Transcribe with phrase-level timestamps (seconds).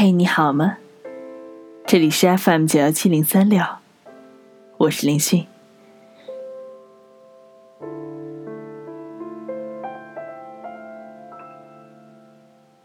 [0.00, 0.78] 嘿，你好吗？
[1.84, 3.60] 这里是 FM 九幺七零三六，
[4.76, 5.44] 我是林讯。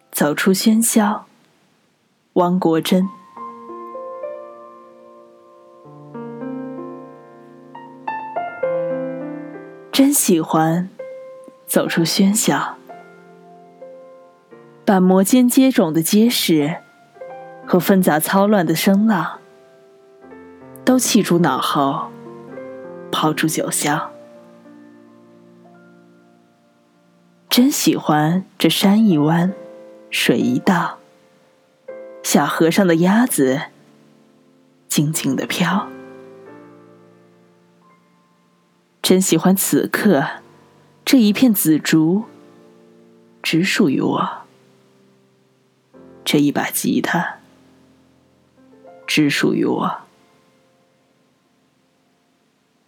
[0.10, 1.28] 走出喧嚣，
[2.34, 3.08] 汪国真。
[9.92, 10.90] 真喜欢
[11.68, 12.78] 走出喧嚣，
[14.84, 16.78] 把摩肩接踵的街市
[17.66, 19.40] 和纷杂操乱的声浪
[20.86, 22.10] 都弃诸脑后，
[23.12, 24.10] 抛诸九霄。
[27.50, 29.54] 真喜欢这山一弯。
[30.16, 31.00] 水一倒，
[32.22, 33.60] 小河上的鸭子
[34.88, 35.88] 静静的飘。
[39.02, 40.24] 真喜欢此刻
[41.04, 42.26] 这一片紫竹，
[43.42, 44.44] 只属于我；
[46.24, 47.38] 这一把吉他，
[49.16, 49.98] 只属于我。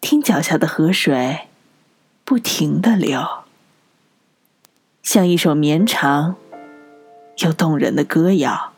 [0.01, 1.41] 听脚下的河水
[2.23, 3.43] 不停的流，
[5.03, 6.35] 像一首绵长。
[7.43, 8.73] 又动人的歌谣。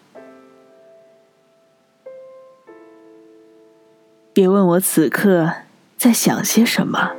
[4.34, 5.54] 别问我此刻
[5.98, 7.14] 在想些什么，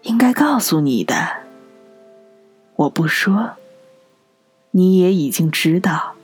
[0.00, 1.44] 应该告诉你的，
[2.74, 3.52] 我不说，
[4.72, 6.16] 你也已经知道。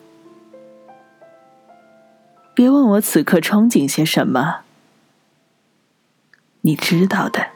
[2.59, 4.63] 别问我此刻憧憬些什么，
[6.63, 7.51] 你知道的，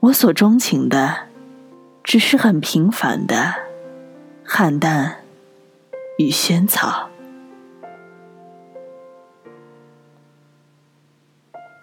[0.00, 1.28] 我所钟情的，
[2.02, 3.54] 只是很平凡的。
[4.44, 5.12] 菡萏
[6.18, 7.08] 与萱草，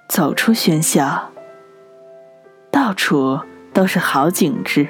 [0.09, 1.31] 走出喧嚣，
[2.69, 3.39] 到处
[3.71, 4.89] 都是好景致。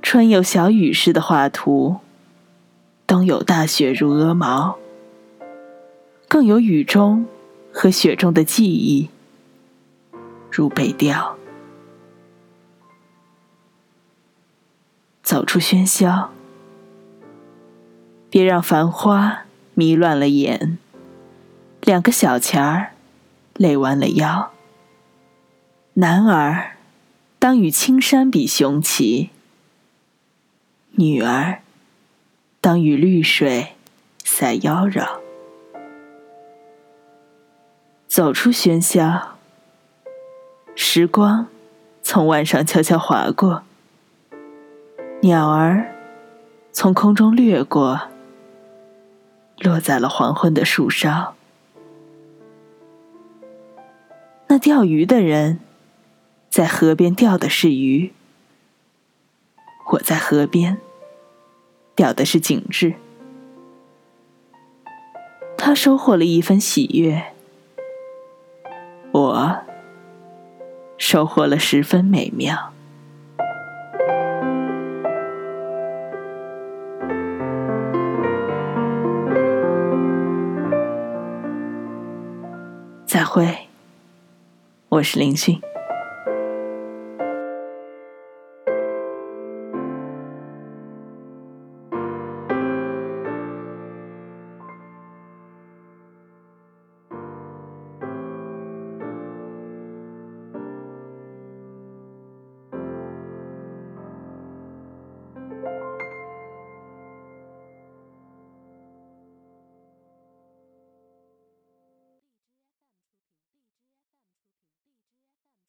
[0.00, 1.98] 春有小雨似的画图，
[3.08, 4.76] 冬有大雪如鹅毛，
[6.28, 7.24] 更有雨中
[7.72, 9.08] 和雪中的记忆，
[10.52, 11.38] 如北调。
[15.22, 16.30] 走出喧嚣，
[18.28, 20.76] 别让繁花迷乱了眼。
[21.80, 22.90] 两个小钱儿
[23.54, 24.52] 累弯了腰。
[25.94, 26.76] 男儿
[27.38, 29.30] 当与青山比雄奇，
[30.90, 31.62] 女儿
[32.60, 33.74] 当与绿水
[34.24, 35.06] 赛妖娆。
[38.06, 39.36] 走出喧嚣，
[40.74, 41.46] 时光
[42.02, 43.62] 从腕上悄悄划过。
[45.20, 45.94] 鸟儿
[46.72, 48.08] 从空中掠过，
[49.58, 51.34] 落在了黄昏的树梢。
[54.48, 55.60] 那钓鱼的人
[56.48, 58.12] 在河边钓的是鱼，
[59.92, 60.78] 我在河边
[61.98, 62.94] 钓的是景致。
[65.56, 67.32] 他收获了一份喜悦，
[69.10, 69.58] 我
[70.96, 72.72] 收获了十分美妙。
[83.04, 83.66] 再会，
[84.90, 85.60] 我是林讯。